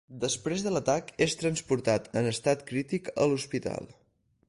[0.21, 3.91] Després de l'atac, és transportat en estat crític a l'hospital.